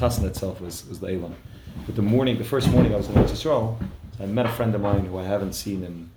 [0.00, 1.34] chasna itself was, was the Elam.
[1.86, 3.76] But the morning, the first morning I was in Eretz Yisrael,
[4.18, 6.10] I met a friend of mine who I haven't seen in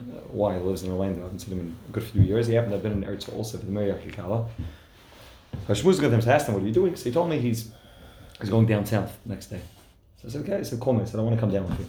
[0.00, 0.58] uh, a while.
[0.58, 1.20] He lives in Orlando.
[1.20, 2.46] I haven't seen him in a good few years.
[2.46, 4.48] He happened to have been in Eretz also for the Mary Kikala.
[5.52, 6.94] I was with him, so I asked him, what are you doing?
[6.96, 7.70] So he told me he's,
[8.40, 9.60] he's going down south next day.
[10.20, 10.64] So I said, okay.
[10.64, 11.02] Said, call me.
[11.02, 11.88] I said, I want to come down with you.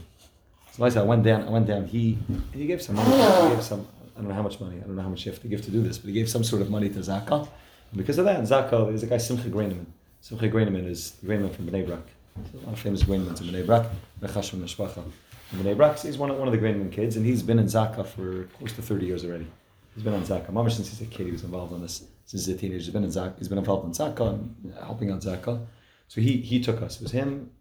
[0.72, 1.86] So I said, I went down, I went down.
[1.86, 2.18] He,
[2.54, 3.12] he gave some money.
[3.12, 4.78] He gave some, I don't know how much money.
[4.78, 6.30] I don't know how much you have to give to do this, but he gave
[6.30, 7.48] some sort of money to Zakah.
[7.92, 9.86] And because of that, Zakah, there's a guy, Simcha Graineman.
[10.24, 12.00] Simcha Graineman is Graineman from Bnei Brak.
[12.38, 13.88] There's a lot of famous Grainemans in Bnei Brak.
[14.22, 15.04] Rechashim Neshpacha.
[15.52, 17.66] In Bnei Brak, he's one of, one of the Graineman kids, and he's been in
[17.66, 19.46] Zaka for close to 30 years already.
[19.94, 20.50] He's been on Zaka.
[20.50, 22.06] Mama, since he's a kid, he was involved in this.
[22.24, 23.38] Since he's a teenager, he's been in Zakah.
[23.38, 25.66] He's been involved in Zaka and uh, helping on Zaka.
[26.08, 26.96] So he he took us.
[26.96, 27.52] It was him,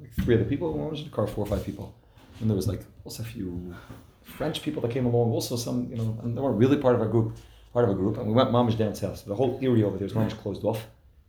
[0.00, 0.72] like three other people.
[0.72, 1.96] One was in the car, four or five people,
[2.38, 3.74] and there was like also a few
[4.22, 5.32] French people that came along.
[5.32, 7.36] Also some, you know, and they weren't really part of our group,
[7.72, 8.18] part of a group.
[8.18, 9.18] And we went Mamish down south.
[9.18, 10.86] So the whole area over there is Mamish closed off.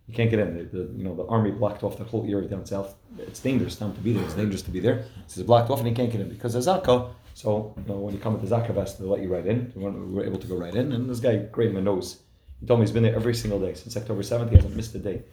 [0.08, 0.58] You can't get in.
[0.58, 2.96] The, the you know the army blocked off the whole area down south.
[3.18, 4.24] It's dangerous time to be there.
[4.24, 5.06] It's dangerous to be there.
[5.28, 7.12] So it's blocked off and you can't get in because of Zakah.
[7.34, 9.72] So you know when you come with the Zaka vest, they let you right in.
[9.76, 10.92] We were able to go right in.
[10.92, 12.20] And this guy, great in the nose,
[12.60, 14.52] he told me he's been there every single day since October seventh.
[14.52, 15.24] He hasn't missed a day.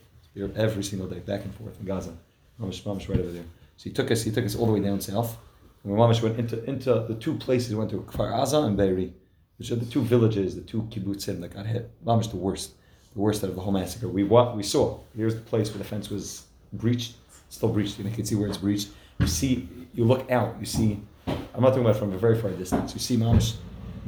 [0.57, 2.17] Every single day, back and forth in Gaza.
[2.59, 3.45] Mamish, Mamish right over there.
[3.77, 4.23] So he took us.
[4.23, 5.37] He took us all the way down south.
[5.85, 7.71] And we Mamish went into into the two places.
[7.73, 9.13] We went to Kfar Aza and Be'eri,
[9.59, 11.91] which are the two villages, the two kibbutzim that got hit.
[12.05, 12.73] Mamish the worst
[13.15, 14.09] the worst out of the whole massacre.
[14.09, 14.99] We what we saw.
[15.17, 17.15] Here's the place where the fence was breached,
[17.49, 17.99] still breached.
[17.99, 18.89] and You can see where it's breached.
[19.19, 20.57] You see, you look out.
[20.59, 21.01] You see.
[21.27, 22.95] I'm not talking about from a very far distance.
[22.95, 23.55] You see Mamish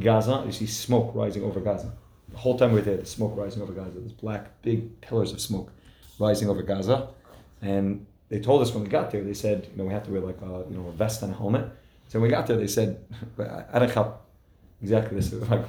[0.01, 0.43] Gaza.
[0.47, 1.93] You see smoke rising over Gaza.
[2.31, 4.01] The whole time we we're there, the smoke rising over Gaza.
[4.01, 5.71] There's black, big pillars of smoke
[6.19, 7.09] rising over Gaza,
[7.63, 9.23] and they told us when we got there.
[9.23, 11.33] They said, you know, we have to wear like a you know a vest and
[11.33, 11.67] a helmet.
[12.09, 13.05] So when we got there, they said,
[13.73, 14.15] I don't have
[14.83, 15.33] exactly this.
[15.51, 15.65] Like,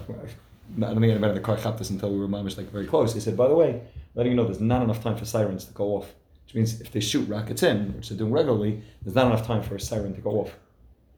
[0.78, 3.14] I don't think anybody in the car this until we were mamish like very close.
[3.14, 3.82] They said, by the way,
[4.16, 6.14] letting you know there's not enough time for sirens to go off.
[6.46, 9.64] Which means if they shoot rockets in, which they're doing regularly, there's not enough time
[9.64, 10.52] for a siren to go off.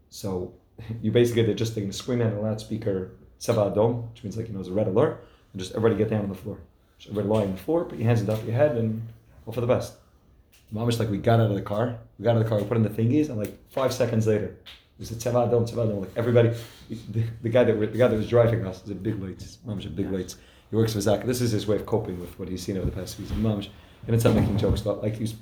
[0.09, 0.53] So
[1.01, 4.47] you basically they're just taking a scream at a loudspeaker Tseva Adom, which means like
[4.47, 6.59] you know it's a red alert, and just everybody get down on the floor.
[6.97, 9.01] Just everybody lie on the floor, put your hands above your head and
[9.45, 9.93] hope for the best.
[10.73, 12.65] Mamish like we got out of the car, we got out of the car, we
[12.65, 14.55] put in the thingies, and like five seconds later,
[15.05, 16.01] said Tseva Adom, Tseva Adom.
[16.01, 16.53] Like everybody,
[16.89, 19.59] the, the guy that the guy that was driving us is a big lights.
[19.65, 20.37] Mamish a big lights.
[20.69, 21.25] He works for Zaka.
[21.25, 23.69] This is his way of coping with what he's seen over the past few years.
[24.05, 25.33] He didn't making jokes about like he.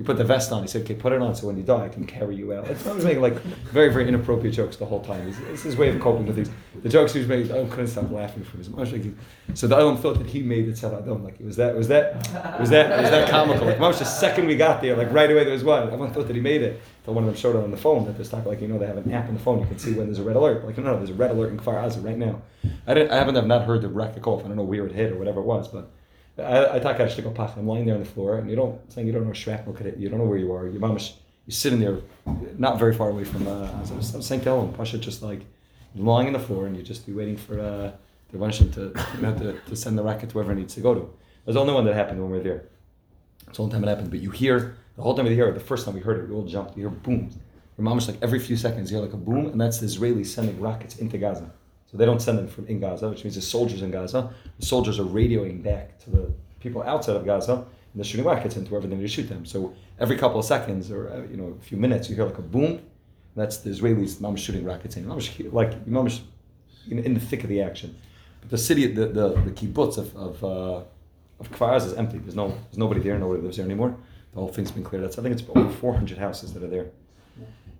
[0.00, 0.62] He put the vest on.
[0.62, 2.66] He said, "Okay, put it on so when you die, I can carry you out."
[2.68, 5.28] It's was making like very, very inappropriate jokes the whole time.
[5.28, 6.50] It's, it's his way of coping with these.
[6.82, 8.70] The jokes he was making, I couldn't stop laughing from his.
[8.70, 9.02] Like
[9.52, 11.22] so the Adam thought that he made it Tzad Adam.
[11.22, 12.14] Like it was that, was that,
[12.58, 13.66] was that, was that comical.
[13.66, 15.82] Like Mamish, the second we got there, like right away there was one.
[15.82, 16.80] Everyone thought that he made it.
[17.04, 18.78] So one of them showed it on the phone that there's talking like you know
[18.78, 19.60] they have an app on the phone.
[19.60, 20.64] You can see when there's a red alert.
[20.64, 22.40] Like no, no there's a red alert in Kfar Aza right now.
[22.86, 23.10] I didn't.
[23.10, 23.88] I haven't have not heard the
[24.26, 24.46] off.
[24.46, 25.90] I don't know where it hit or whatever it was, but.
[26.40, 27.56] I, I talk out of pach.
[27.56, 29.86] I'm lying there on the floor, and you don't saying you don't know shrapnel could
[29.86, 30.04] hit you.
[30.04, 30.66] You don't know where you are.
[30.66, 31.14] Your mamish,
[31.46, 31.98] you're sitting there,
[32.58, 33.46] not very far away from.
[33.46, 35.42] Uh, I I was saying to Ellen, Pasha, just like
[35.94, 37.92] lying on the floor, and you just be waiting for uh,
[38.32, 40.80] the Russian to you know to, to send the rocket to wherever it needs to
[40.80, 41.00] go to.
[41.00, 42.64] It was the only one that happened when we were there.
[43.48, 44.10] It's the only time it happened.
[44.10, 45.54] But you hear the whole time we hear it.
[45.54, 46.76] The first time we heard it, we all jumped.
[46.76, 47.30] You hear boom.
[47.76, 49.86] Your mom is like every few seconds you hear like a boom, and that's the
[49.86, 51.50] Israelis sending rockets into Gaza.
[51.90, 54.32] So they don't send them from in Gaza, which means the soldiers in Gaza.
[54.58, 58.56] The soldiers are radioing back to the people outside of Gaza, and they're shooting rockets
[58.56, 59.44] into wherever they need to shoot them.
[59.44, 62.38] So every couple of seconds or uh, you know a few minutes, you hear like
[62.38, 62.80] a boom.
[63.34, 65.04] That's the Israelis mom shooting rockets in.
[65.06, 66.20] Mamish, like mamish,
[66.88, 67.96] in, in the thick of the action.
[68.40, 70.82] But the city, the the, the kibbutz of of, uh,
[71.40, 72.18] of is empty.
[72.18, 73.18] There's no there's nobody there.
[73.18, 73.96] Nobody lives there anymore.
[74.32, 75.04] The whole thing's been cleared.
[75.04, 76.86] That's I think it's over 400 houses that are there.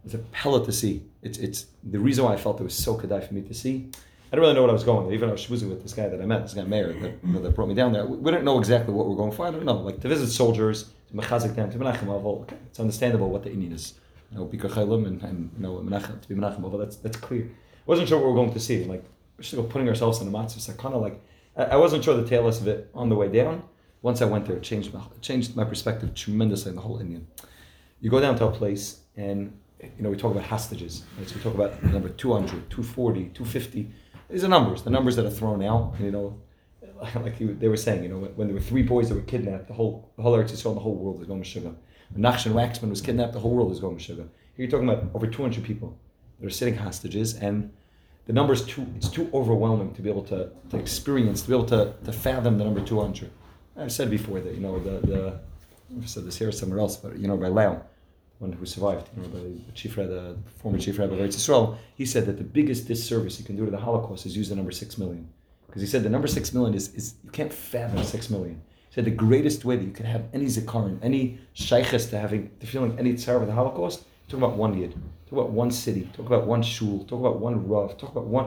[0.04, 1.02] It's a pellet to see.
[1.22, 3.90] It's it's the reason why I felt it was so kedai for me to see
[4.32, 5.12] I didn't really know what I was going.
[5.12, 7.32] Even I was schmoozing with this guy that I met, this guy Meir, that, you
[7.32, 8.06] know, that brought me down there.
[8.06, 9.48] We, we didn't know exactly what we are going for.
[9.48, 9.78] I don't know.
[9.78, 13.72] Like to visit soldiers, to mechazik them, to menachem okay, it's understandable what the Indian
[13.72, 13.94] is.
[14.30, 17.16] You know, Bikar Chaylim and, and you know, menachem, to be menachem Aval, that's, that's
[17.16, 17.42] clear.
[17.42, 18.84] I wasn't sure what we were going to see.
[18.84, 19.02] Like,
[19.36, 20.60] we're just putting ourselves in the matzah.
[20.60, 21.20] So kind of like,
[21.56, 23.64] I, I wasn't sure the tail of it on the way down.
[24.02, 27.26] Once I went there, it changed my, changed my perspective tremendously the whole Indian.
[28.00, 31.04] You go down to a place and, you know, we talk about hostages.
[31.18, 31.28] Right?
[31.28, 33.90] So we talk about number 200, 240, 250
[34.30, 35.94] these are numbers, the numbers that are thrown out.
[35.98, 36.40] You know,
[37.16, 39.74] like they were saying, you know, when there were three boys that were kidnapped, the
[39.74, 41.74] whole the whole Eretz Yisrael, the whole world was going to sugar.
[42.10, 44.22] When Nachshon Waxman was kidnapped, the whole world was going to sugar.
[44.56, 45.98] Here you're talking about over 200 people
[46.38, 47.72] that are sitting hostages, and
[48.26, 51.54] the number is too it's too overwhelming to be able to, to experience, to be
[51.54, 53.30] able to, to fathom the number 200.
[53.76, 55.40] I've said before that, you know, the, the
[55.96, 57.82] I've said this here somewhere else, but you know, by Lau,
[58.40, 59.66] one who survived, you know, mm.
[59.66, 63.38] the chief rabbi, the former chief rabbi of Israel, he said that the biggest disservice
[63.38, 65.28] you can do to the Holocaust is use the number six million,
[65.66, 68.60] because he said the number six million is, is you can't fathom six million.
[68.88, 72.50] He said the greatest way that you can have any zikaron, any shaykhs to having
[72.60, 74.92] to feeling any tzar of the Holocaust, talk about one yid,
[75.26, 78.46] talk about one city, talk about one shul, talk about one rav, talk about one.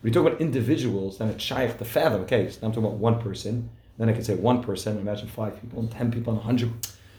[0.00, 2.22] When you talk about individuals, then it's shaykh to fathom.
[2.22, 3.70] Okay, so I'm talking about one person.
[3.98, 4.98] Then I can say one person.
[4.98, 6.70] Imagine five people, and ten people, and a hundred.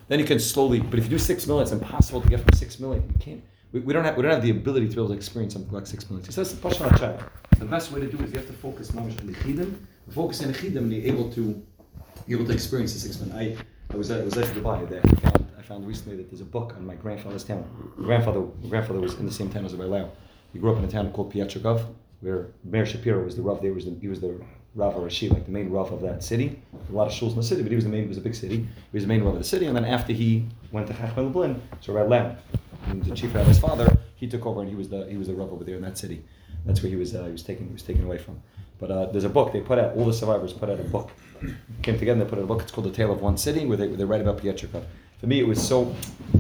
[0.10, 0.80] Then you can slowly.
[0.80, 3.04] But if you do six million, it's impossible to get from six million.
[3.14, 3.44] You can't.
[3.72, 5.72] We, we don't have we don't have the ability to be able to experience something
[5.72, 6.26] like six million.
[6.26, 7.26] He says the
[7.60, 9.76] The best way to do it is you have to focus mamish on the chidim.
[10.10, 11.62] Focus on the chidim, and you're able to
[12.28, 13.38] you're able to experience the six million.
[13.38, 15.02] I I was I was at Dubai there.
[15.04, 17.64] I found, I found recently that there's a book on my grandfather's town.
[17.96, 20.10] My grandfather my grandfather was in the same town as Rabbi
[20.54, 21.86] He grew up in a town called Pietrkov,
[22.22, 23.62] where Meir Shapiro was the rav.
[23.62, 24.42] There was the, he was the
[24.76, 26.62] Rav Rashi, like the main Rav of that city.
[26.90, 28.04] A lot of shuls in the city, but he was the main.
[28.04, 28.58] It was a big city.
[28.58, 29.66] He was the main Rav of the city.
[29.66, 32.36] And then after he went to Chachmei Lublin, so Rav Lau,
[32.94, 35.52] the chief rabbi's father, he took over and he was the he was the Rav
[35.52, 36.24] over there in that city.
[36.66, 38.42] That's where he was uh, he was taken he was taken away from.
[38.80, 39.96] But uh, there's a book they put out.
[39.96, 41.12] All the survivors put out a book.
[41.82, 42.20] Came together.
[42.20, 42.62] and They put out a book.
[42.62, 44.84] It's called The Tale of One City, where they, where they write about Pietrkov
[45.20, 45.94] for me, it was so,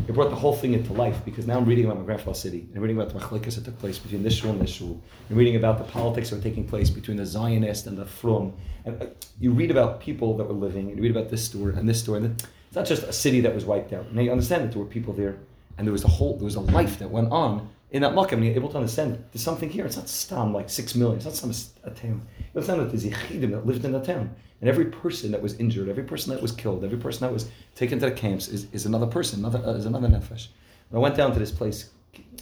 [0.07, 2.67] it brought the whole thing into life because now I'm reading about my grandfather's city
[2.73, 5.37] and reading about the machlikas that took place between this shul and this shul, and
[5.37, 8.53] reading about the politics that were taking place between the Zionist and the Frum.
[8.85, 9.07] And uh,
[9.39, 11.99] you read about people that were living, and you read about this store and this
[11.99, 14.13] store, and it's not just a city that was wiped out.
[14.13, 15.37] Now you understand that there were people there,
[15.77, 18.35] and there was a whole, there was a life that went on in that Makkah,
[18.35, 19.85] and you're able to understand there's something here.
[19.85, 21.17] It's not stam like six million.
[21.17, 21.51] It's not some
[21.83, 22.21] a town.
[22.37, 25.55] You understand that there's yichidim that lived in the town, and every person that was
[25.55, 28.67] injured, every person that was killed, every person that was taken to the camps is,
[28.73, 30.47] is another person, another uh, is another nefesh.
[30.89, 31.91] And I went down to this place,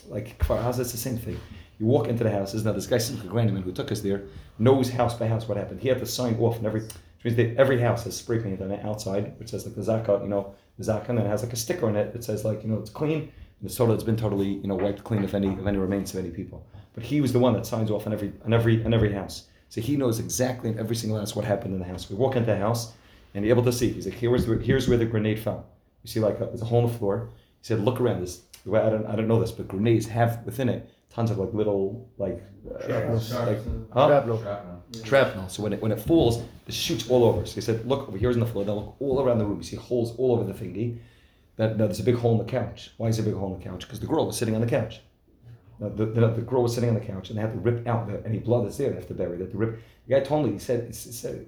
[0.08, 1.40] like Kfar Aza, it's the same thing.
[1.80, 2.66] You walk into the houses.
[2.66, 4.24] Now this guy Simcha Graineman who took us there
[4.58, 5.81] knows house by house what happened.
[5.81, 8.62] He had to sign off, and every which means that every house has spray paint
[8.62, 11.30] on it outside, which says like the zakat, you know, the zakat, and then it
[11.30, 13.75] has like a sticker on it that says like you know it's clean and it's
[13.75, 16.31] total it's been totally you know wiped clean of any of any remains of any
[16.31, 16.66] people.
[16.94, 19.48] But he was the one that signs off on every on every on every house.
[19.69, 22.10] So he knows exactly in every single house what happened in the house.
[22.10, 22.94] We walk into the house
[23.34, 23.92] and you're able to see.
[23.92, 25.66] He's like, here's where, here's where the grenade fell.
[26.04, 27.30] You see, like a, there's a hole in the floor.
[27.60, 28.42] He said, look around this.
[28.68, 32.10] I don't I don't know this, but grenades have within it tons of like little
[32.18, 32.88] like uh,
[33.46, 33.60] like
[33.92, 34.10] huh?
[34.40, 34.84] Shrapnel.
[35.04, 35.50] shrapnel.
[35.50, 37.46] So when it when it falls, it shoots all over.
[37.46, 38.66] So he said, look over here's in the floor.
[38.66, 39.58] Then look all around the room.
[39.58, 41.00] You see holes all over the thingy.
[41.56, 42.92] That, that there's a big hole in the couch.
[42.98, 43.81] Why is there a big hole in the couch?
[43.81, 45.02] Because the girl was sitting on the couch.
[45.79, 48.07] The, the, the, girl was sitting on the couch, and they had to rip out
[48.07, 48.89] the, any blood that's there.
[48.89, 49.38] They have to bury.
[49.38, 49.79] To rip.
[50.07, 50.53] The guy told me.
[50.53, 51.45] He said, he said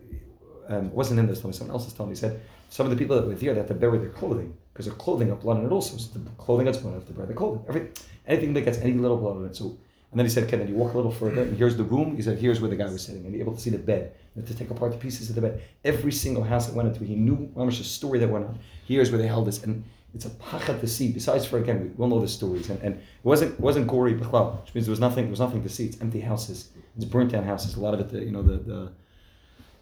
[0.67, 1.43] um, it wasn't in this.
[1.43, 2.15] Me someone else was telling me.
[2.15, 2.39] He said
[2.69, 4.95] some of the people that were there they had to bury their clothing because their
[4.95, 5.97] clothing got blood on it also.
[5.97, 7.65] So the clothing gets blood, they have to bury the clothing.
[7.67, 7.89] Every,
[8.27, 9.55] anything that gets any little blood on it.
[9.55, 9.77] So
[10.11, 12.15] and then he said, okay, then you walk a little further, and here's the room.
[12.15, 14.15] He said, here's where the guy was sitting, and you're able to see the bed,
[14.35, 15.61] and to take apart the pieces of the bed.
[15.85, 18.57] Every single house that went into, he knew much the story that went on.
[18.87, 19.83] Here's where they held this, and
[20.15, 21.11] it's a pachat to see.
[21.11, 24.61] Besides, for again, we all know the stories, and, and it wasn't wasn't gory bichlal,
[24.61, 25.85] which means there was nothing there was nothing to see.
[25.85, 27.75] It's empty houses, it's burnt down houses.
[27.75, 28.91] A lot of it, the, you know, the the,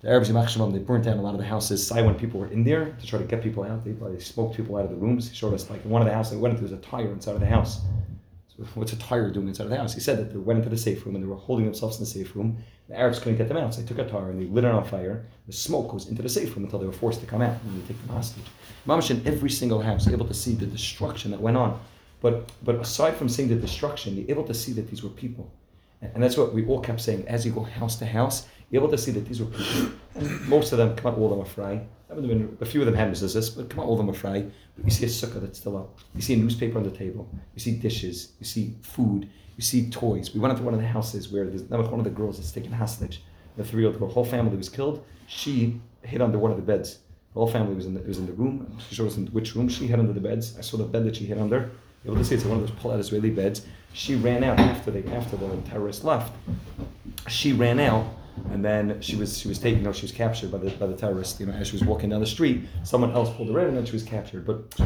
[0.02, 0.36] the Arabs in
[0.72, 1.86] they burnt down a lot of the houses.
[1.86, 4.56] Sai when people were in there to try to get people out, they, they smoked
[4.56, 5.30] people out of the rooms.
[5.30, 7.36] He showed us like one of the houses they went into, was a tire inside
[7.36, 7.82] of the house.
[8.76, 9.94] What's a tire doing inside of the house?
[9.94, 12.04] He said that they went into the safe room and they were holding themselves in
[12.04, 12.58] the safe room.
[12.90, 14.72] The Arabs couldn't get them out, so they took a tire and they lit it
[14.72, 15.26] on fire.
[15.46, 17.84] The smoke goes into the safe room until they were forced to come out and
[17.84, 18.46] they take them hostage.
[18.88, 21.80] Mamash in every single house, able to see the destruction that went on.
[22.22, 25.52] But but aside from seeing the destruction, you're able to see that these were people.
[26.02, 27.28] And, that's what we all kept saying.
[27.28, 29.92] As you go house to house, you're able to see that these were people.
[30.16, 31.82] And most of them, come out, all of them are.
[32.10, 34.46] A few of them had this, but come on, all of them are fry.
[34.76, 36.00] But you see a sukkah that's still up.
[36.16, 37.30] You see a newspaper on the table.
[37.54, 38.34] You see dishes.
[38.40, 39.30] You see food.
[39.58, 40.34] You see toys.
[40.34, 42.72] We went into one of the houses where there's one of the girls that's taken
[42.72, 43.24] hostage.
[43.58, 45.04] The three-year-old girl, whole family was killed.
[45.28, 47.00] She hid under one of the beds
[47.38, 48.76] the whole family was in the, was in the room.
[48.90, 50.58] She showed us in which room she hid under the beds.
[50.58, 51.70] I saw the bed that she hid under.
[52.04, 53.62] You're able to see it's one of those pull-out Israeli beds.
[53.94, 56.34] She ran out after they after the terrorists left.
[57.28, 58.08] She ran out,
[58.52, 59.86] and then she was she was taken.
[59.88, 61.40] or she was captured by the by the terrorists.
[61.40, 63.78] You know, as she was walking down the street, someone else pulled her in, and
[63.78, 64.46] then she was captured.
[64.46, 64.80] But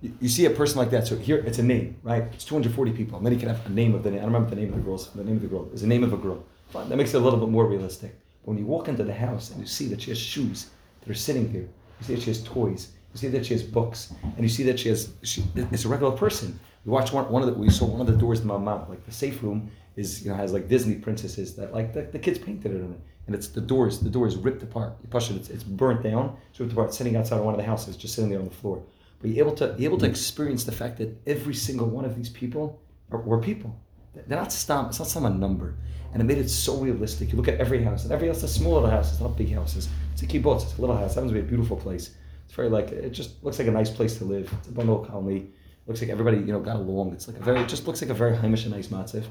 [0.00, 1.06] you, you see a person like that.
[1.06, 2.24] So here, it's a name, right?
[2.32, 4.20] It's 240 people, and then you can have a name of the name.
[4.20, 5.10] I don't remember the name of the girls.
[5.10, 6.44] The name of the girl is the name of a girl.
[6.70, 8.18] Fine, that makes it a little bit more realistic.
[8.42, 10.70] But when you walk into the house and you see that she has shoes
[11.00, 11.68] that are sitting there
[12.00, 12.88] you see that she has toys.
[13.12, 15.12] You see that she has books, and you see that she has.
[15.22, 16.58] She, it's a regular person.
[16.84, 17.54] We watched one, one of the.
[17.54, 20.30] We saw one of the doors in my mouth, like the safe room is you
[20.30, 23.34] know has like Disney princesses that like the, the kids painted it on it, and
[23.34, 24.00] it's the doors.
[24.00, 24.94] The door is ripped apart.
[25.02, 26.36] You push it, it's, it's burnt down.
[26.50, 28.54] It's ripped apart, sitting outside of one of the houses, just sitting there on the
[28.54, 28.82] floor.
[29.20, 32.16] But you're able to you're able to experience the fact that every single one of
[32.16, 33.74] these people are, were people.
[34.14, 34.86] They're not stam.
[34.86, 35.74] It's not some number,
[36.12, 37.32] and it made it so realistic.
[37.32, 39.52] You look at every house, and every house is a small little houses, not big
[39.52, 39.88] houses.
[40.12, 40.62] It's a kibbutz.
[40.62, 41.12] It's a little house.
[41.12, 42.10] It happens to be a beautiful place.
[42.44, 44.52] It's very like it just looks like a nice place to live.
[44.58, 45.50] It's a bundle colony.
[45.86, 47.12] Looks like everybody you know got along.
[47.12, 49.24] It's like a very it just looks like a very Hamish and nice matziv.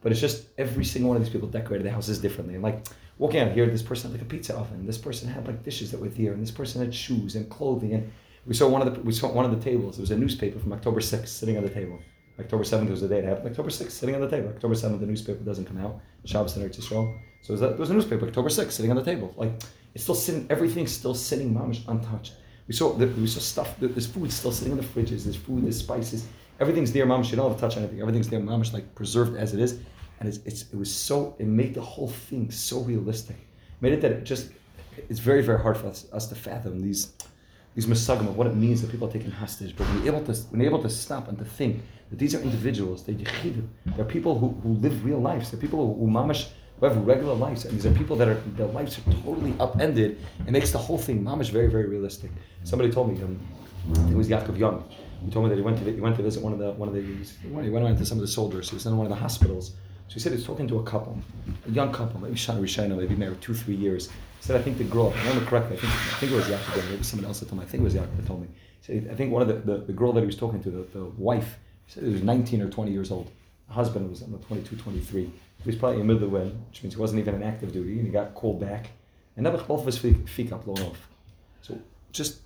[0.00, 2.54] But it's just every single one of these people decorated the houses differently.
[2.54, 2.86] And like
[3.18, 5.90] walking out here, this person had like a pizza oven, this person had like dishes
[5.90, 7.94] that were there, and this person had shoes and clothing.
[7.94, 8.12] And
[8.46, 9.98] we saw one of the we saw one of the tables.
[9.98, 11.98] It was a newspaper from October 6th sitting on the table.
[12.40, 13.48] October 7th was the day it happened.
[13.48, 14.48] October 6th sitting on the table.
[14.48, 16.00] October 7th, the newspaper doesn't come out.
[16.24, 17.18] Shabbos and Eretz Yisrael.
[17.42, 19.34] So it was a newspaper, October 6th, sitting on the table.
[19.36, 19.52] Like,
[19.94, 22.34] it's still sitting, everything's still sitting, mamish, untouched.
[22.66, 25.64] We saw, the, we saw stuff, there's food still sitting in the fridges, there's food,
[25.64, 26.26] there's spices.
[26.60, 27.30] Everything's there, mamish.
[27.30, 28.00] You don't have to touch anything.
[28.00, 29.80] Everything's there, mamish, like preserved as it is.
[30.20, 33.36] And it's, it's, it was so, it made the whole thing so realistic.
[33.36, 34.50] It made it that it just,
[35.08, 37.12] it's very, very hard for us, us to fathom these
[37.78, 39.72] these masagim of what it means that people are taken hostage.
[39.76, 42.34] But when you're able to, when you're able to stop and to think that these
[42.34, 46.10] are individuals, they're yichidim, they're people who, who live real lives, they're people who, who
[46.10, 46.48] mamash,
[46.80, 50.18] who have regular lives, and these are people that are their lives are totally upended.
[50.44, 52.32] It makes the whole thing mamash very, very realistic.
[52.64, 53.38] Somebody told me, um,
[54.10, 54.82] it was Yaakov Young.
[55.24, 56.88] He told me that he went to he went to visit one of the one
[56.88, 58.70] of the he went to some of the soldiers.
[58.70, 59.72] He was in one of the hospitals.
[60.08, 61.18] So he said he was talking to a couple,
[61.66, 64.08] a young couple, maybe Shana Rishayna, maybe married two, three years.
[64.08, 66.46] He said, I think the girl, I remember correctly, I think, I think it was
[66.46, 68.48] Yaakov, maybe someone else that told me, I think it was Yaakov that told me.
[68.80, 70.70] He said, I think one of the, the, the girl that he was talking to,
[70.70, 71.58] the, the wife,
[71.88, 73.30] said he was 19 or 20 years old.
[73.66, 75.24] The husband was I don't know, 22, 23.
[75.24, 75.30] He
[75.66, 77.98] was probably in the middle of the which means he wasn't even in active duty,
[77.98, 78.90] and he got called back.
[79.36, 81.08] And of his feet got blown off.
[81.62, 81.78] So
[82.12, 82.40] just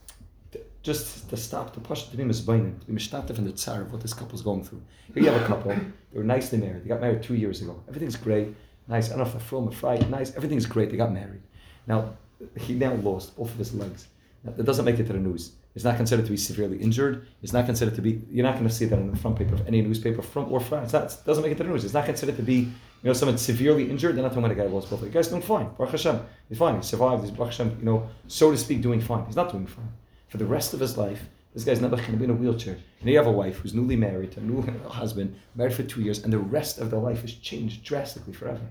[0.82, 3.92] just to stop, to push, to be misbainin, to be mishtatif in the tsar of
[3.92, 4.82] what this couple's going through.
[5.14, 6.84] Here you have a couple, they were nicely married.
[6.84, 7.82] They got married two years ago.
[7.88, 8.48] Everything's great,
[8.88, 9.10] nice.
[9.10, 10.34] I don't know from nice.
[10.36, 10.90] Everything's great.
[10.90, 11.42] They got married.
[11.86, 12.14] Now,
[12.58, 14.08] he now lost both of his legs.
[14.44, 15.52] Now, that doesn't make it to the news.
[15.74, 17.26] It's not considered to be severely injured.
[17.42, 19.54] It's not considered to be, you're not going to see that in the front paper
[19.54, 20.84] of any newspaper, front or front.
[20.84, 21.84] It's not, it doesn't make it to the news.
[21.84, 22.70] It's not considered to be, you
[23.04, 24.16] know, someone severely injured.
[24.16, 25.12] They're not talking about a guy who lost both legs.
[25.12, 25.68] The guy's doing fine.
[25.78, 26.20] Baruch Hashem.
[26.48, 26.76] He's fine.
[26.76, 27.22] He survived.
[27.22, 29.24] He's, Baruch Hashem, you know, so to speak, doing fine.
[29.24, 29.88] He's not doing fine.
[30.32, 32.78] For the rest of his life, this guy's never going to be in a wheelchair.
[33.00, 36.24] And you have a wife who's newly married a new husband, married for two years,
[36.24, 38.62] and the rest of their life has changed drastically forever.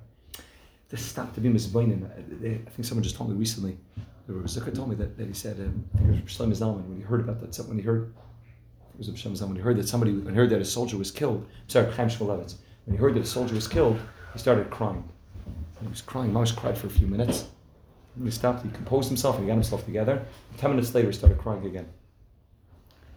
[0.89, 2.09] To stop to be misbainim.
[2.09, 3.77] I think someone just told me recently,
[4.27, 7.83] Zucker told me that, that he said, um, when he heard about that, when he
[7.83, 8.11] heard,
[8.95, 11.11] it was Shlomo when he heard that somebody, when he heard that a soldier was
[11.11, 12.47] killed, sorry, Chaim when
[12.89, 13.99] he heard that a soldier was killed,
[14.33, 15.07] he started crying.
[15.79, 17.45] He was crying, Mamash cried for a few minutes.
[18.21, 20.25] He stopped, he composed himself, and he got himself together.
[20.57, 21.87] Ten minutes later, he started crying again.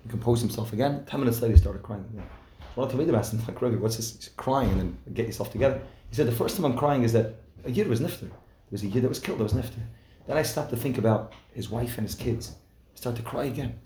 [0.05, 1.05] He composed himself again.
[1.07, 2.27] Ten minutes later, he started crying again.
[2.77, 4.31] Of the asked him, like, Rebbe, what's this?
[4.37, 5.81] Crying and then get yourself together.
[6.11, 8.21] He said, the first time I'm crying is that a year was nifter.
[8.21, 9.81] There was a year that was killed, that was nifter.
[10.27, 12.57] Then I stopped to think about his wife and his kids.
[12.95, 13.79] I started to cry again.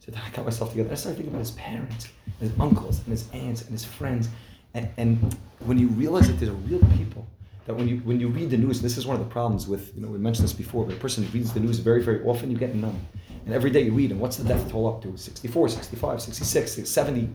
[0.00, 0.90] He said, I got myself together.
[0.90, 2.08] I started thinking about his parents,
[2.40, 4.28] his uncles, and his aunts, and his friends.
[4.74, 7.26] And, and when you realize that there's real people,
[7.66, 9.94] that when you when you read the news, this is one of the problems with,
[9.94, 12.22] you know, we mentioned this before, but a person who reads the news very, very
[12.24, 13.00] often, you get numb.
[13.46, 15.18] And every day you read, and what's the death toll up to?
[15.18, 17.28] 64, 65, 66, 70.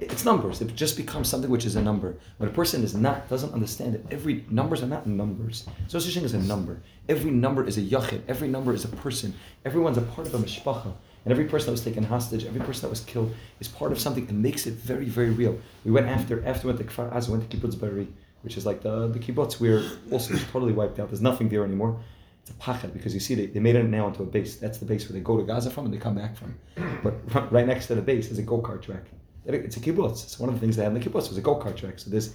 [0.00, 0.60] It's numbers.
[0.60, 2.16] It just becomes something which is a number.
[2.38, 5.64] When a person is not, doesn't understand it, every numbers are not numbers.
[5.78, 6.82] There's no such thing as a number.
[7.08, 8.22] Every number is a yachid.
[8.26, 9.34] Every number is a person.
[9.64, 10.92] Everyone's a part of a mishpacha.
[11.24, 14.00] And every person that was taken hostage, every person that was killed, is part of
[14.00, 15.56] something and makes it very, very real.
[15.84, 18.08] We went after, after we went to Kfar Aza, we went to Kibbutz Be'eri,
[18.42, 21.08] which is like the, the kibbutz where also totally wiped out.
[21.08, 22.00] There's nothing there anymore.
[22.42, 24.56] It's a pachad because you see they, they made it now into a base.
[24.56, 26.58] That's the base where they go to Gaza from and they come back from.
[27.02, 29.04] But right next to the base is a go kart track.
[29.44, 30.24] It's a kibbutz.
[30.24, 31.98] It's one of the things they have in the kibbutz was a go kart track.
[31.98, 32.34] So there's,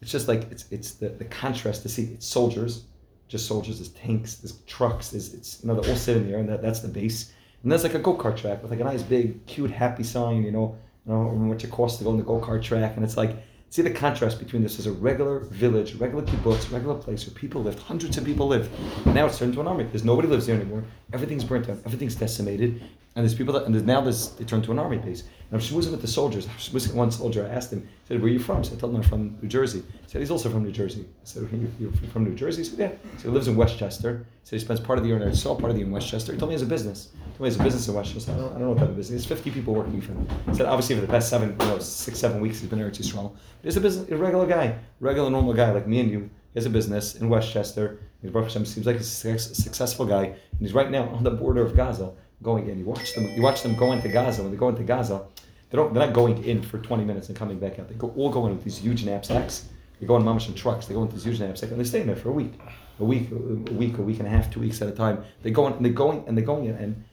[0.00, 2.04] it's just like it's it's the, the contrast to see.
[2.14, 2.84] It's soldiers,
[3.28, 3.78] just soldiers.
[3.78, 4.36] There's tanks.
[4.36, 5.10] There's trucks.
[5.10, 7.32] There's it's you know they all sit in there and that, that's the base.
[7.62, 10.44] And there's like a go kart track with like a nice big cute happy sign.
[10.44, 13.04] You know, you know what it costs to go on the go kart track, and
[13.04, 13.36] it's like
[13.74, 17.60] See the contrast between this as a regular village, regular kibbutz, regular place where people
[17.60, 18.70] lived, hundreds of people live.
[19.04, 19.82] And now it's turned into an army.
[19.82, 20.84] There's nobody lives there anymore.
[21.12, 21.82] Everything's burnt down.
[21.84, 22.80] Everything's decimated.
[23.16, 25.22] And there's people that, and there's, now there's, they turned to an army base.
[25.50, 26.48] And I'm was with the soldiers.
[26.48, 27.46] I was with one soldier.
[27.46, 28.64] I asked him, I said, where are you from?
[28.64, 29.80] So I told him I'm from New Jersey.
[30.02, 31.02] He said, he's also from New Jersey.
[31.02, 32.62] I said, you're from New Jersey?
[32.62, 33.10] He said, yeah.
[33.18, 34.26] So he lives in Westchester.
[34.42, 35.34] He said he spends part of the year in.
[35.34, 36.32] Saw part of the year in Westchester.
[36.32, 37.10] He told me he has a business.
[37.12, 38.32] He told me he has a business in Westchester.
[38.32, 39.22] I don't, I don't know what type of business.
[39.22, 40.28] He has 50 people working for him.
[40.48, 42.90] He said, obviously, for the past seven, you know, six, seven weeks, he's been there
[42.90, 43.28] too strong.
[43.28, 46.30] But he's a business, a regular guy, regular, normal guy like me and you.
[46.52, 48.00] He has a business in Westchester.
[48.22, 50.24] He's Baruch seems like he's a successful guy.
[50.24, 52.12] And he's right now on the border of Gaza
[52.42, 52.78] going in.
[52.78, 53.28] You watch them.
[53.34, 54.42] You watch them go into Gaza.
[54.42, 55.24] When they go into Gaza,
[55.70, 55.92] they don't.
[55.92, 57.88] They're not going in for 20 minutes and coming back out.
[57.88, 59.68] They go all go in with these huge knapsacks.
[60.00, 60.86] They go in mamish in trucks.
[60.86, 62.54] They go into these huge knapsacks and they stay in there for a week,
[62.98, 65.24] a week, a week, a week and a half, two weeks at a time.
[65.42, 67.04] They go in and they're going and they're going in and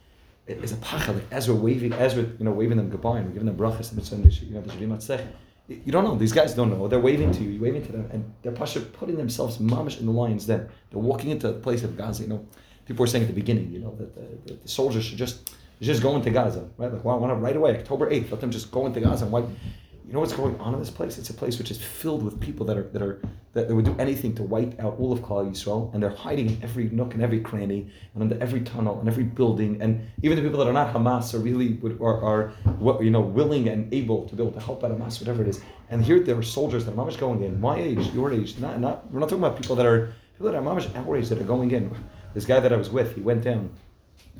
[0.46, 1.12] it's a pacha.
[1.12, 4.42] Like as we're waving, we're you know waving them goodbye and giving them brachas and
[4.42, 5.24] you know the
[5.68, 6.16] you don't know.
[6.16, 6.88] These guys don't know.
[6.88, 7.50] They're waving to you.
[7.50, 10.68] You're waving to them, and they're putting themselves mamish in the lion's den.
[10.90, 12.24] They're walking into a place of Gaza.
[12.24, 12.46] You know,
[12.86, 15.50] people were saying at the beginning, you know, that the, the, the soldiers should just
[15.82, 16.92] just go into Gaza, right?
[16.92, 19.48] Like, well, right away, October 8th, let them just go into Gaza and wipe.
[20.06, 21.18] you know what's going on in this place?
[21.18, 23.20] It's a place which is filled with people that are that are
[23.54, 26.50] that, that would do anything to wipe out all of Klal Yisrael, and they're hiding
[26.50, 30.36] in every nook and every cranny, and under every tunnel and every building, and even
[30.36, 33.92] the people that are not Hamas are really would, are, are you know willing and
[33.92, 35.60] able to be able to help out Hamas, whatever it is.
[35.90, 38.78] And here there are soldiers that are mamish going in, my age, your age, not
[38.78, 41.40] not we're not talking about people that are people that are mamish our age that
[41.40, 41.90] are going in.
[42.34, 43.70] This guy that I was with, he went down.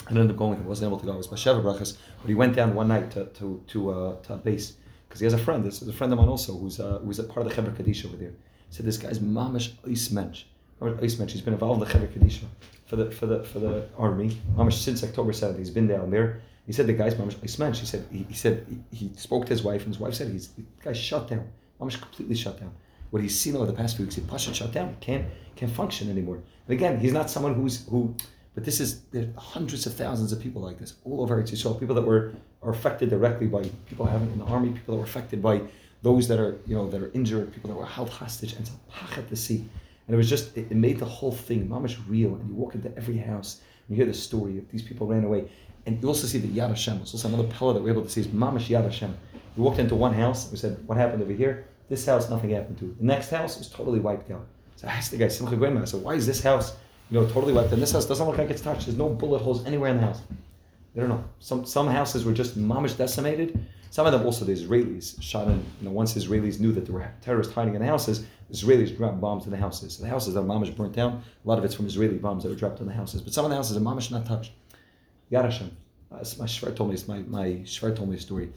[0.06, 0.58] I ended up going.
[0.58, 1.12] He wasn't able to go.
[1.12, 4.34] It was Basheva Brachas, but he went down one night to to to, uh, to
[4.34, 4.74] a base
[5.08, 5.62] because he has a friend.
[5.62, 7.74] This is a friend of mine also who's uh, who's a part of the Chevra
[7.76, 8.30] Kadisha over there.
[8.30, 10.44] He said this guy's mamish ice mensch.
[10.80, 11.16] Ice.
[11.18, 12.44] He's been involved in the Chevra Kadisha
[12.86, 14.38] for the for the for the army.
[14.56, 15.58] Mamish since October seventh.
[15.58, 16.40] He's been down there.
[16.66, 17.80] He said the guy's mamish ice.
[17.80, 20.28] He said he, he said he, he, spoke to his wife and his wife said
[20.28, 21.46] he's the guy's shut down.
[21.78, 22.72] Mamish completely shut down.
[23.12, 24.96] What he's seen over the past few weeks, he pasha shut down.
[25.00, 26.36] Can't can't function anymore.
[26.66, 28.16] And again, he's not someone who's who
[28.54, 31.74] but this is there are hundreds of thousands of people like this all over Israel.
[31.74, 35.04] People that were are affected directly by people having in the army, people that were
[35.04, 35.60] affected by
[36.02, 38.70] those that are you know that are injured, people that were held hostage, and it's
[38.70, 39.58] a pachet to see.
[40.06, 42.34] And it was just it, it made the whole thing mamish real.
[42.34, 45.24] And you walk into every house, and you hear the story of these people ran
[45.24, 45.50] away,
[45.86, 46.98] and you also see the Yad Hashem.
[47.02, 49.16] It's also another pillar that we're able to see is mamish Yad Hashem.
[49.56, 52.48] We walked into one house, and we said, "What happened over here?" This house, nothing
[52.48, 52.96] happened to.
[52.98, 54.46] The next house was totally wiped out.
[54.76, 56.74] So I asked the guy, Simcha Graineman, I said, "Why is this house?"
[57.10, 57.70] you know, totally wiped.
[57.70, 58.86] And this house doesn't look like it's touched.
[58.86, 60.22] There's no bullet holes anywhere in the house.
[60.96, 61.22] I don't know.
[61.40, 63.62] Some some houses were just mamish decimated.
[63.90, 65.58] Some of them also the Israelis shot in.
[65.80, 69.20] You know, once Israelis knew that there were terrorists hiding in the houses, Israelis dropped
[69.20, 69.92] bombs in the houses.
[69.92, 72.42] So the houses that are mamish burnt down, a lot of it's from Israeli bombs
[72.42, 73.20] that were dropped in the houses.
[73.20, 74.52] But some of the houses are mamish not touched.
[75.30, 75.76] Yad Hashem.
[76.10, 76.96] Uh, my shver told me.
[77.06, 78.48] My my shver told me a story.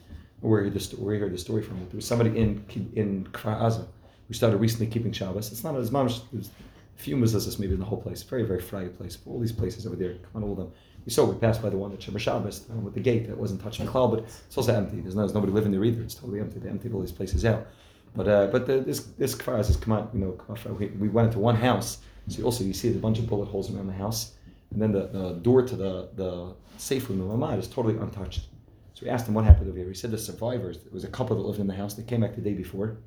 [0.46, 1.78] Where he heard the, where he heard the story from.
[1.80, 2.64] There was somebody in
[2.96, 3.86] in Kfar
[4.28, 5.52] who started recently keeping Shabbos.
[5.52, 6.18] It's not as mamish.
[6.34, 6.50] It was,
[6.96, 8.24] few mezuzahs maybe in the whole place.
[8.24, 9.18] Very, very fried place.
[9.26, 10.72] All these places over there, come on, all of them.
[11.06, 13.28] We saw we passed by the one at Shemar Shabbos the one with the gate
[13.28, 15.02] that wasn't touched by cloud, but it's also empty.
[15.02, 16.02] There's, no, there's nobody living there either.
[16.02, 16.60] It's totally empty.
[16.60, 17.68] They emptied all these places out.
[18.16, 20.10] But uh, but the, this this kfar has come out.
[20.14, 22.00] You know, we, we went into one house.
[22.28, 24.32] So also you see a bunch of bullet holes around the house,
[24.72, 28.48] and then the, the door to the the safe room, the mamad, is totally untouched.
[28.96, 29.88] So we asked him what happened over here.
[29.88, 30.80] He said the survivors.
[30.80, 31.94] There was a couple that lived in the house.
[31.94, 32.98] They came back the day before.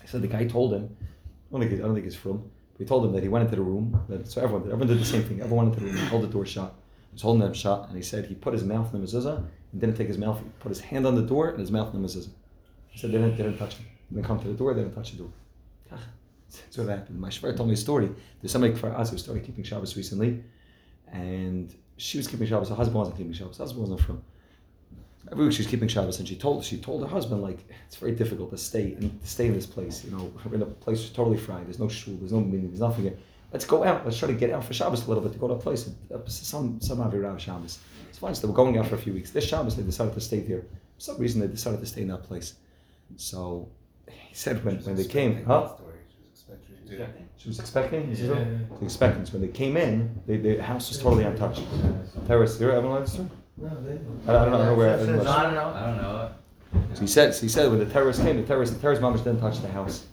[0.00, 0.96] He said the guy told him.
[1.00, 3.56] I don't think, I don't think he's from we told him that he went into
[3.56, 4.02] the room.
[4.08, 4.72] That, so everyone did.
[4.72, 5.40] Everyone did the same thing.
[5.40, 6.04] Everyone went into the room.
[6.04, 6.74] He held the door shut.
[7.10, 9.38] He was holding them shut, and he said he put his mouth in the mezuzah
[9.72, 10.38] and didn't take his mouth.
[10.38, 12.30] He put his hand on the door and his mouth in the mezuzah.
[12.88, 13.86] He said they didn't, they didn't touch him.
[14.10, 14.74] They didn't come to the door.
[14.74, 15.30] They didn't touch the door.
[15.90, 17.18] That's what happened.
[17.18, 18.10] My shver told me a story.
[18.40, 20.42] There's somebody for us who started keeping Shabbos recently,
[21.10, 22.68] and she was keeping Shabbos.
[22.68, 23.56] Her husband wasn't keeping Shabbos.
[23.56, 24.22] Her husband wasn't from
[25.50, 28.58] she's keeping Shabbos, and she told she told her husband like it's very difficult to
[28.58, 30.04] stay and to stay in this place.
[30.04, 31.66] You know, we're in a place that's totally fried.
[31.66, 32.14] There's no shul.
[32.14, 32.68] There's no meaning.
[32.68, 33.04] There's nothing.
[33.04, 33.18] Here.
[33.52, 34.04] Let's go out.
[34.04, 35.90] Let's try to get out for Shabbos a little bit to go to a place.
[36.14, 37.78] Uh, some some Avirah Shabbos.
[38.08, 38.34] It's fine.
[38.34, 39.30] So they were going out for a few weeks.
[39.30, 40.62] This Shabbos they decided to stay there.
[40.62, 42.54] For some reason they decided to stay in that place.
[43.16, 43.68] So
[44.08, 45.74] he said when, when they came, huh?
[47.36, 48.14] She was expecting.
[48.14, 48.34] Yeah.
[48.34, 48.44] yeah.
[48.82, 49.26] Expecting.
[49.26, 51.62] So when they came in, they, the house was totally untouched.
[52.26, 52.60] Terrace.
[52.60, 53.28] You ever this story?
[53.58, 53.98] No, they
[54.30, 54.94] I, I don't know where.
[54.94, 55.30] I don't know.
[55.30, 56.30] I don't know.
[56.94, 57.34] So he said.
[57.34, 59.68] So he said when the terrorists came, the terrorists, the terrorist mothers didn't touch the
[59.68, 60.06] house.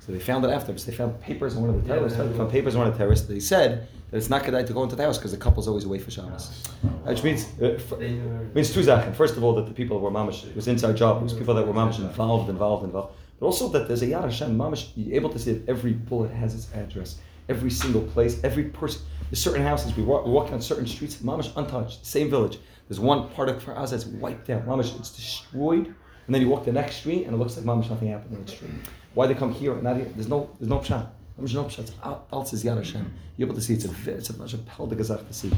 [0.00, 0.84] So they found it afterwards.
[0.84, 2.18] They found papers on one of the terrorists.
[2.18, 3.26] Yeah, they found papers on one of the terrorists.
[3.26, 5.84] They said that it's not good to go into the house because the couple's always
[5.84, 6.68] away for Shabbos.
[7.04, 9.14] Which means uh, for, means two zaken.
[9.16, 10.46] First of all, that the people were mamish.
[10.46, 11.22] It was inside job.
[11.22, 13.14] It was people that were mamish involved, involved, involved.
[13.40, 14.90] But also that there's a Yad Hashem mamish.
[14.94, 17.16] You're able to see that every bullet has its address.
[17.48, 19.02] Every single place, every person.
[19.30, 19.96] There's certain houses.
[19.96, 21.16] We walk, we walk on certain streets.
[21.16, 22.04] Mamish untouched.
[22.06, 22.58] Same village.
[22.88, 24.66] There's one part of Kfar that's wiped out.
[24.66, 25.86] Mamish, it's destroyed.
[26.26, 28.44] And then you walk the next street and it looks like Mamish, nothing happened on
[28.44, 28.70] the street.
[29.14, 30.06] Why they come here and not here?
[30.14, 31.08] There's no, there's no pshat.
[31.38, 31.90] There's no pshat.
[32.32, 33.12] Else is Yad Hashem.
[33.36, 35.52] You're able to see it's a, it's a, much a pel de to see.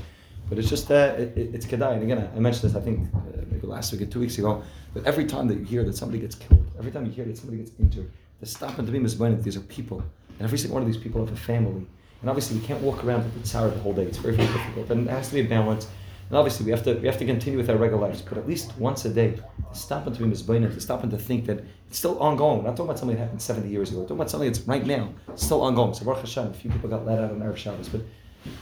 [0.49, 1.95] But it's just, uh, it, it, it's kedai.
[1.95, 3.19] And again, I mentioned this, I think, uh,
[3.51, 4.63] maybe last week or two weeks ago,
[4.95, 7.37] that every time that you hear that somebody gets killed, every time you hear that
[7.37, 8.11] somebody gets injured,
[8.41, 10.01] the stop and to be misbinded, these are people.
[10.39, 11.87] And every single one of these people have a family.
[12.21, 14.05] And obviously, we can't walk around with the tzara the whole day.
[14.05, 14.91] It's very, very difficult.
[14.91, 15.89] And it has to be a balance.
[16.29, 18.49] And obviously, we have to we have to continue with our regular lives, but at
[18.49, 21.47] least once a day, to stop and to be misbeinin, to stop and to think
[21.47, 22.59] that it's still ongoing.
[22.59, 24.01] We're not talking about something that happened 70 years ago.
[24.01, 25.95] We're talking about something that's right now, it's still ongoing.
[25.95, 28.01] So Baruch Hashem, a few people got let out on Erev Shabbos, but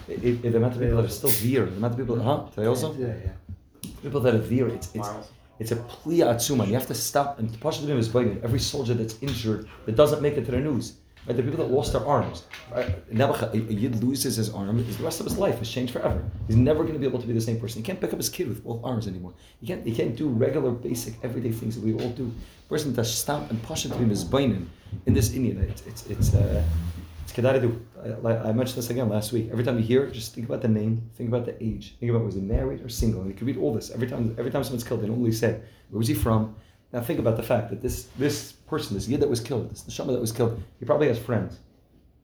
[0.09, 2.46] it, it, the amount of people that are still veer, the amount of people, huh?
[2.55, 3.90] Today also, yeah, yeah.
[4.03, 5.09] people that are veer, it's it's.
[5.61, 6.66] It's a plia atzuma.
[6.66, 10.50] You have to stop and mizbeinah, every soldier that's injured that doesn't make it to
[10.50, 10.94] the news
[11.27, 11.37] Right?
[11.37, 12.45] The people that lost their arms.
[12.73, 12.95] Right?
[13.11, 16.23] a Yid loses his arm, the rest of his life is changed forever.
[16.47, 17.81] He's never going to be able to be the same person.
[17.81, 19.33] He can't pick up his kid with both arms anymore.
[19.61, 22.27] He can't, he can't do regular, basic, everyday things that we all do.
[22.27, 24.69] The person that stop and him is baining
[25.07, 25.61] in this Indian.
[25.63, 26.63] It's, it's, it's, uh,
[27.23, 29.49] it's kedai I, I mentioned this again last week.
[29.51, 32.11] Every time you hear it, just think about the name, think about the age, think
[32.11, 33.23] about was he married or single.
[33.23, 34.35] And you can read all this every time.
[34.39, 36.55] Every time someone's killed, they normally say, "Where was he from?
[36.93, 39.85] Now think about the fact that this this person, this yid that was killed, this
[39.85, 41.59] neshama that was killed, he probably has friends.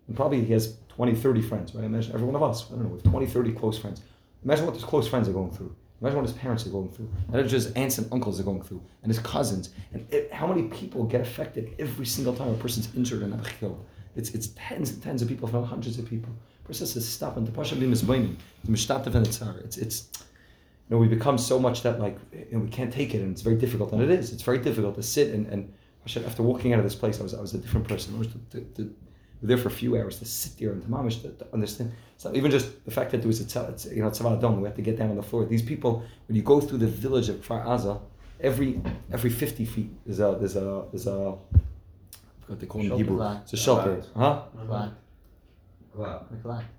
[0.09, 1.85] And probably he has 20, 30 friends, right?
[1.85, 4.03] Imagine every one of us, I don't know, with 20, 30 close friends.
[4.45, 5.73] Imagine what his close friends are going through.
[6.01, 7.09] Imagine what his parents are going through.
[7.29, 9.71] Imagine his aunts and uncles are going through, and his cousins.
[9.93, 13.85] And it, how many people get affected every single time a person's injured and killed?
[14.17, 16.33] It's, it's tens and tens of people, if not hundreds of people.
[16.65, 18.35] A person says, stop and the pasha b'misbainim,
[18.65, 19.27] the mishtatev and
[19.65, 23.15] It's, it's, you know, we become so much that like, you know, we can't take
[23.15, 23.93] it, and it's very difficult.
[23.93, 24.33] And it is.
[24.33, 25.73] It's very difficult to sit and, and
[26.07, 28.15] after walking out of this place, I was, I was a different person.
[28.15, 28.97] I was to, to, to,
[29.43, 31.93] there for a few hours to sit there and to mamish to, to understand.
[32.19, 34.65] So even just the fact that there was a it's, you know Tseva Adom, we
[34.65, 35.47] had to get down on the floor.
[35.47, 38.01] These people, when you go through the village of Kfar Aza,
[38.41, 38.81] every
[39.13, 41.35] every fifty feet there's a there's a there's a
[42.47, 43.23] what they call in Hebrew.
[43.43, 44.43] It's a shelter, huh?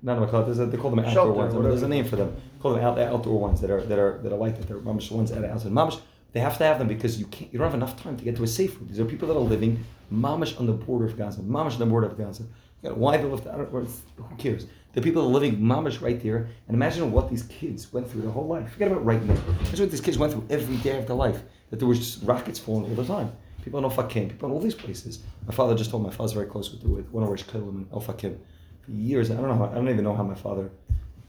[0.02, 1.54] No, no, there's a, they call them outdoor shelter, ones.
[1.54, 2.36] There's a name for them.
[2.62, 4.68] Call them out, outdoor ones that are that are that are like that.
[4.68, 5.72] They're mamish ones are outside.
[5.72, 6.00] Mamish,
[6.34, 7.52] they have to have them because you can't.
[7.52, 8.88] You don't have enough time to get to a safe room.
[8.88, 11.86] These are people that are living mamish on the border of Gaza, mamish on the
[11.86, 12.44] border of Gaza.
[12.82, 14.66] You got why they lived out who cares?
[14.94, 18.32] The people are living mamish right there, and imagine what these kids went through their
[18.32, 18.72] whole life.
[18.72, 19.34] Forget about right now.
[19.60, 21.42] Imagine what these kids went through every day of their life.
[21.70, 23.32] That there was just rockets falling all the time.
[23.64, 25.20] People in Ofakim, people in all these places.
[25.46, 27.70] My father just told me, my father's very close with, with one of our shkelim
[27.70, 28.38] in Ofakim.
[28.82, 30.72] For years, I don't know how, I don't even know how my father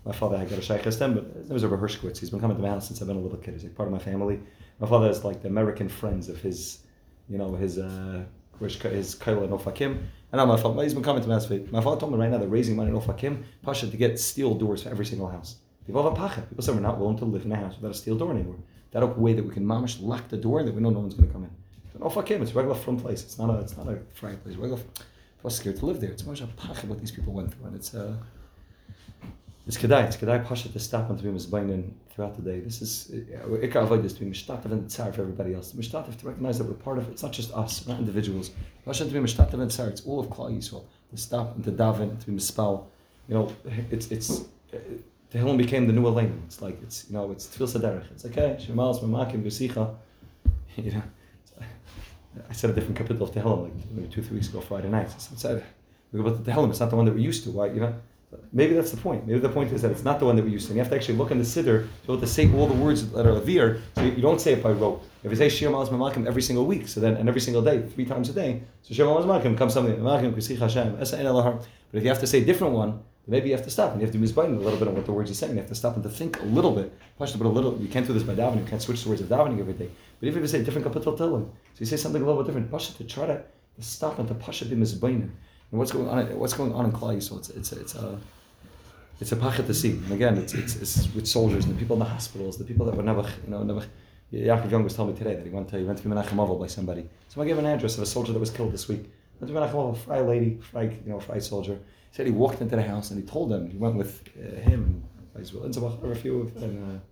[0.04, 2.18] my father had got a shaykh but name was over Hershkowitz.
[2.18, 3.54] He's been coming to my house since I've been a little kid.
[3.54, 4.40] He's like part of my family.
[4.82, 6.80] My father is like the American friends of his,
[7.28, 8.24] you know, his uh,
[8.58, 9.92] his kaila and Ofakim.
[9.92, 11.48] And now my father, he's been coming to house.
[11.70, 14.56] My father told me right now they're raising money in Ofakim, Pasha, to get steel
[14.56, 15.56] doors for every single house.
[15.86, 16.42] People have a pacha.
[16.42, 18.56] People say we're not willing to live in a house without a steel door anymore.
[18.90, 21.14] That way that we can mamish lock the door and that we know no one's
[21.14, 21.50] going to come in.
[21.92, 23.22] So Ofakim, it's a regular front place.
[23.22, 24.56] It's not a it's not a frank place.
[24.56, 24.82] Regular.
[24.98, 26.10] I was scared to live there.
[26.10, 28.16] It's much a pacha what these people went through, and it's uh,
[29.66, 30.06] it's kedai.
[30.06, 32.60] It's kedai pasha to stop and to be misbainin throughout the day.
[32.60, 35.72] This is uh, ikar avoid this to be mishtatev and tzar for everybody else.
[35.72, 37.12] Mishtatev to recognize that we're part of it.
[37.12, 38.50] It's not just us, we're not individuals.
[38.84, 39.88] Pasha to be mishtatev and tzar.
[39.88, 40.84] It's all of Klal Yisrael.
[41.10, 42.86] To stop and to daven, to be mispal.
[43.28, 43.52] You know,
[43.90, 44.40] it's it's.
[44.72, 44.78] Uh,
[45.32, 46.34] Tehillim became the new Elena.
[46.44, 48.10] It's like it's you know it's tefil saderech.
[48.10, 49.94] It's like hey shemals memakim gusicha.
[50.76, 51.02] You know,
[51.60, 51.64] uh,
[52.48, 55.08] I said a different capital of Tehillim like two three weeks ago Friday night.
[55.08, 55.64] I said,
[56.12, 57.50] but the Tehillim it's not the one that we're used to.
[57.50, 57.72] Right?
[57.72, 57.94] You know
[58.52, 59.26] Maybe that's the point.
[59.26, 60.74] Maybe the point is that it's not the one that we used to.
[60.74, 63.26] You have to actually look in the siddur to, to say all the words that
[63.26, 65.02] are avir, so you, don't say it by rote.
[65.22, 68.04] If you say Shir Malaz every single week, so then and every single day, three
[68.04, 72.20] times a day, so Shir Malaz comes something Mamakim Kusich Hashem But if you have
[72.20, 74.56] to say a different one, maybe you have to stop and you have to misbind
[74.56, 75.52] a little bit on what the words are saying.
[75.52, 76.92] You have to stop and to think a little bit.
[77.18, 77.78] But a little.
[77.78, 78.60] You can't do this by davening.
[78.60, 79.90] You can't switch the words of davening every day.
[80.20, 82.70] But if you say different kapitel tilim, so you say something a little bit different,
[82.70, 83.42] Pasha to try to
[83.78, 85.30] stop and to Pasha be misbinding.
[85.72, 86.38] And what's going on?
[86.38, 87.20] What's going on in Klal?
[87.22, 88.18] So it's it's it's a
[89.20, 89.92] it's a pachet to see.
[89.92, 92.84] And again, it's, it's, it's with soldiers and the people in the hospitals, the people
[92.86, 93.86] that were never, you know, never.
[94.32, 96.60] Yaakov Young was telling me today that he went to he went to be Menachem
[96.60, 97.08] by somebody.
[97.28, 99.10] So I gave an address of a soldier that was killed this week.
[99.40, 101.74] Went to Menachem a Fry lady, Fry, you know, Fry soldier.
[101.74, 104.60] He said he walked into the house and he told them he went with uh,
[104.60, 105.02] him
[105.34, 107.02] and a few of and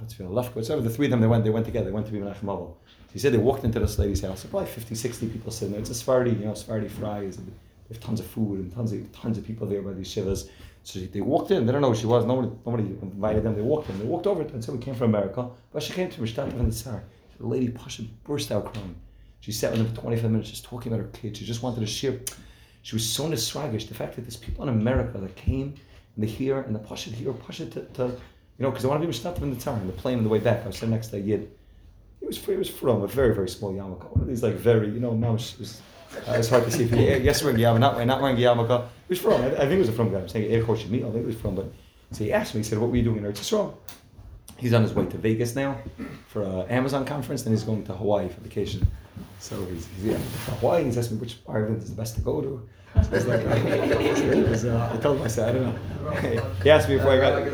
[0.00, 0.70] uh, Lefkowitz.
[0.70, 1.86] Over the three of them, they went they went together.
[1.86, 2.74] They went to be Menachem
[3.12, 4.44] He said they walked into this lady's house.
[4.44, 5.80] Probably 50, 60 people sitting there.
[5.80, 7.38] It's a Sephardi, you know, Sephardi fries.
[7.38, 10.50] They have tons of food and tons of tons of people there by these shivas.
[10.82, 11.66] So they walked in.
[11.66, 12.24] They don't know who she was.
[12.24, 13.54] Nobody, nobody invited them.
[13.54, 13.98] They walked in.
[13.98, 16.70] They walked over and said, "We came from America." But she came to Mishtat and
[16.70, 17.04] the Tsar.
[17.38, 18.96] The lady Pasha burst out crying.
[19.40, 21.38] She sat with them for 25 minutes just talking about her kids.
[21.38, 22.20] She just wanted to share.
[22.82, 23.88] She was so nisragish.
[23.88, 25.74] The fact that there's people in America that came
[26.14, 29.00] and they hear and the Pasha hear Pasha to, to you know, because they want
[29.00, 29.76] to be Mishtat in the Tsar.
[29.76, 31.50] And the plane on the way back, I was sitting next to a Yid.
[32.28, 34.10] Was, he was from a very, very small yarmulke.
[34.12, 35.58] One of these, like, very, you know, mamish.
[35.58, 35.80] was,
[36.28, 38.86] uh, it's hard to see if he, yes, wearing yarmulke, not, not wearing yarmulke.
[39.08, 40.20] He was from, I, I think he was a from guy.
[40.20, 41.72] I'm saying Air Coach me, I think he was from, but
[42.12, 43.74] so he asked me, he said, What were you doing in Eretz Yisrael?
[44.56, 45.78] He's on his way to Vegas now
[46.26, 48.86] for an Amazon conference, and he's going to Hawaii for vacation.
[49.40, 50.18] So he's, he's yeah,
[50.58, 52.68] Hawaii, he's asking me which island is the best to go to.
[53.02, 56.50] So he's like, I, was, uh, I told him, I said, I don't know.
[56.62, 57.44] he asked me before I got.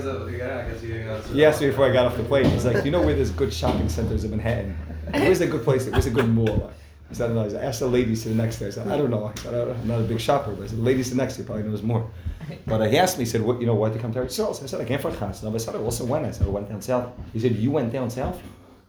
[1.33, 2.47] He asked me before I got off the plane.
[2.47, 4.77] He's like, you know where there's good shopping centers in Manhattan?
[5.11, 5.87] Where's a good place?
[5.87, 6.73] Where's a good mall?"
[7.11, 7.59] I said, I, don't know.
[7.59, 8.69] I asked the lady sitting next to me.
[8.69, 9.27] I said, I don't know.
[9.27, 11.43] I said, I'm not a big shopper, but I said, the lady sitting next to
[11.43, 12.11] you probably knows more.
[12.67, 14.33] But uh, he asked me, he said, what, you know, why'd you come to Eretz
[14.33, 15.45] So I said, I came for a chas.
[15.45, 16.25] I said, I also went.
[16.25, 17.13] I said, I went down south.
[17.33, 18.43] He said, you went down south?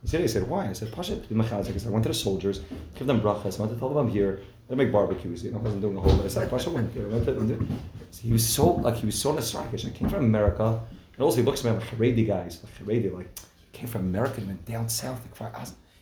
[0.06, 0.70] He said, he said, why?
[0.70, 2.62] I said, Pasha, to be I said, I went to the soldiers,
[2.94, 3.58] give them brachas.
[3.58, 4.40] I went to tell them I'm here.
[4.70, 5.44] They make barbecues.
[5.44, 6.16] You know, I wasn't doing a whole.
[6.16, 7.08] But I said, Pasha went there.
[7.08, 7.68] Went to,
[8.22, 9.84] he was so like he was so nostalgic.
[9.84, 10.80] I came from America,
[11.14, 13.30] and also he looks at me like Haredi guys, like Haredi, like
[13.74, 15.20] came from America and went down south.
[15.40, 15.54] Like,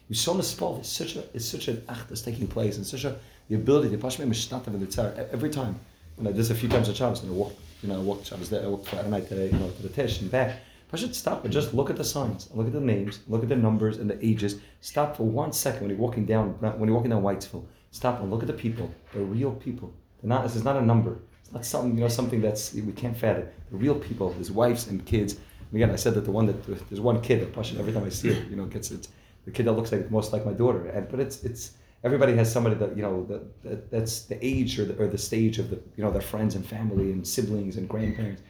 [0.09, 0.75] you saw the spell.
[0.79, 3.15] It's such a it's such an act that's taking place, and such a
[3.47, 5.79] the ability to push me mishnatav in the tzar every time.
[6.17, 8.29] You know, there's a few times at Shabbos, and I walked, you know, I walked
[8.37, 10.59] was there, I walked Friday night to, you know, to the Tish and back.
[10.93, 13.49] I should stop and just look at the signs, look at the names, look at
[13.49, 14.59] the numbers and the ages.
[14.81, 17.65] Stop for one second when you're walking down when you're walking down Whitesville.
[17.89, 18.93] Stop and look at the people.
[19.11, 19.91] They're real people.
[20.21, 20.43] They're not.
[20.43, 21.17] This is not a number.
[21.41, 23.47] It's not something you know something that's we can't fathom.
[23.71, 24.33] The real people.
[24.33, 25.33] His wives and kids.
[25.33, 28.03] And again, I said that the one that there's one kid that Pasha every time
[28.03, 29.07] I see it, you know, gets it.
[29.45, 30.85] The kid that looks like most like my daughter.
[30.89, 31.71] And but it's it's
[32.03, 35.17] everybody has somebody that you know that, that that's the age or the, or the
[35.17, 38.43] stage of the you know their friends and family and siblings and grandparents.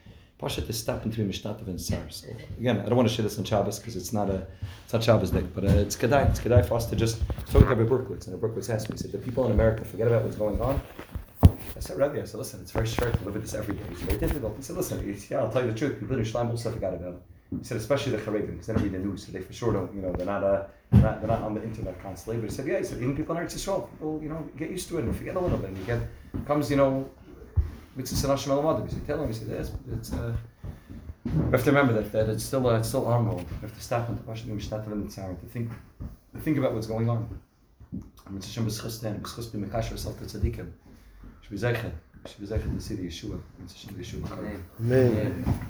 [0.43, 2.03] Pasha to step into Mishnatav and Sar.
[2.09, 2.27] So
[2.59, 4.45] again, I don't want to share this on Shabbos because it's not a
[4.83, 6.29] it's not Shabbos day, but uh, it's kedai.
[6.29, 8.27] It's kedai for us to just talk about Berkowitz.
[8.27, 10.81] And Berkowitz asked me, he said, the people in America forget about what's going on.
[11.43, 13.83] I said, Rabbi, I said, listen, it's very short to live with this every day.
[13.91, 14.57] It's very difficult.
[14.57, 15.97] He said, listen, he said, yeah, I'll tell you the truth.
[15.99, 17.21] People in Islam also forgot about it.
[17.59, 19.71] He said, especially the Charedim, because they don't read the news, so they for sure
[19.71, 22.41] don't, you know, they're not, uh, they're not, they're not on the internet constantly.
[22.41, 24.69] But he said, yeah, he said, even people in Eretz Yisrael, people, you know, get
[24.69, 25.69] used to it and forget a little bit.
[25.69, 26.01] And you get,
[26.45, 27.09] comes, you know,
[27.95, 30.35] mitzvah sanashim al He said, tell him, said, yes, it's, uh,
[31.25, 33.45] we have to remember that, that it's still uh, it's still ongoing.
[33.61, 35.71] We have to stop and to and to think
[36.33, 37.39] to think about what's going on.
[38.29, 40.71] Mitzvah Shem b'schus then b'schus v'sal tzadikim.
[41.41, 41.91] Should be zeichen.
[42.27, 43.39] Should be zeichen to see the Yeshua.
[43.97, 44.31] Yeshua.
[44.79, 45.45] Amen.